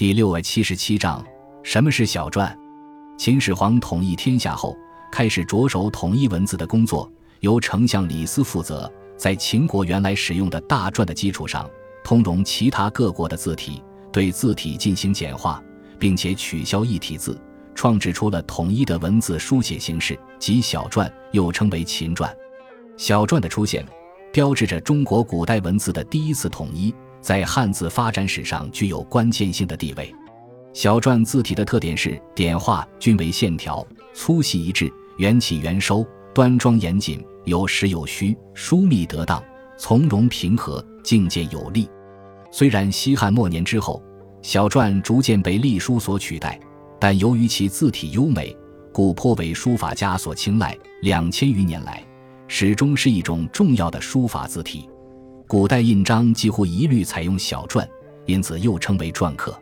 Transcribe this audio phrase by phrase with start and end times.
[0.00, 1.22] 第六百七十七章：
[1.62, 2.50] 什么是小篆？
[3.18, 4.74] 秦始皇统一天下后，
[5.12, 7.06] 开始着手统一文字的工作，
[7.40, 11.68] 由丞相李斯负责，在秦国原来使用的大篆的基础上，
[12.02, 15.62] 通融其他各国的字体，对字体进行简化，
[15.98, 17.38] 并且取消异体字，
[17.74, 22.26] 创制出了统一的文字书写形式，即小篆，又称为秦篆。
[22.96, 23.86] 小篆的出现，
[24.32, 26.90] 标志着中国古代文字的第一次统一。
[27.20, 30.14] 在汉字发展史上具有关键性的地位。
[30.72, 39.42] 小篆字体的特点是点画均为线条，粗细一致，圆起圆收，端庄严谨，有实有虚，疏密得当，
[39.76, 41.88] 从容平和，境界有力。
[42.52, 44.02] 虽然西汉末年之后，
[44.42, 46.58] 小篆逐渐被隶书所取代，
[47.00, 48.56] 但由于其字体优美，
[48.92, 50.76] 故颇为书法家所青睐。
[51.02, 52.02] 两千余年来，
[52.46, 54.88] 始终是一种重要的书法字体。
[55.50, 57.84] 古代印章几乎一律采用小篆，
[58.24, 59.60] 因此又称为篆刻。